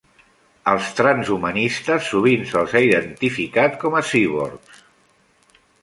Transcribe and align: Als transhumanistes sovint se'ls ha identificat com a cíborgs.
Als 0.71 0.87
transhumanistes 0.99 2.09
sovint 2.15 2.49
se'ls 2.55 2.75
ha 2.79 2.83
identificat 2.89 3.79
com 3.85 4.01
a 4.01 4.05
cíborgs. 4.13 4.85